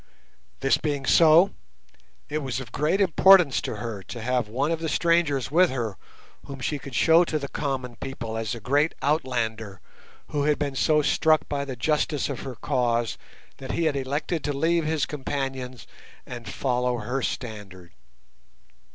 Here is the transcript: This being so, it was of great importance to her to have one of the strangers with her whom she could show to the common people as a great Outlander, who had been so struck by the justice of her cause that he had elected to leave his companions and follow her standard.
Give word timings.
This 0.61 0.79
being 0.79 1.05
so, 1.05 1.51
it 2.27 2.39
was 2.39 2.59
of 2.59 2.71
great 2.71 2.99
importance 2.99 3.61
to 3.61 3.75
her 3.75 4.01
to 4.01 4.19
have 4.23 4.47
one 4.47 4.71
of 4.71 4.79
the 4.79 4.89
strangers 4.89 5.51
with 5.51 5.69
her 5.69 5.95
whom 6.47 6.59
she 6.59 6.79
could 6.79 6.95
show 6.95 7.23
to 7.25 7.37
the 7.37 7.47
common 7.47 7.97
people 7.97 8.35
as 8.35 8.55
a 8.55 8.59
great 8.59 8.95
Outlander, 9.03 9.79
who 10.29 10.45
had 10.45 10.57
been 10.57 10.73
so 10.75 11.03
struck 11.03 11.47
by 11.47 11.65
the 11.65 11.75
justice 11.75 12.29
of 12.29 12.39
her 12.39 12.55
cause 12.55 13.19
that 13.57 13.73
he 13.73 13.83
had 13.83 13.95
elected 13.95 14.43
to 14.45 14.53
leave 14.53 14.85
his 14.85 15.05
companions 15.05 15.85
and 16.25 16.49
follow 16.49 16.97
her 16.97 17.21
standard. 17.21 17.93